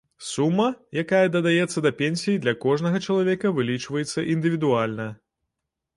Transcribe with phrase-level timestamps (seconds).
[0.27, 0.63] Сума,
[1.01, 5.07] якая дадаецца да пенсіі, для кожнага чалавека вылічваецца індывідуальна.